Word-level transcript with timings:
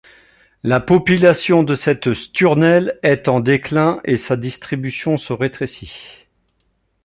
La 0.63 0.79
population 0.79 1.61
de 1.61 1.75
cette 1.75 2.15
sturnelle 2.15 2.97
est 3.03 3.27
en 3.27 3.39
déclin 3.39 4.01
et 4.03 4.17
sa 4.17 4.35
distribution 4.35 5.15
se 5.15 5.31
rétrécit. 5.31 6.25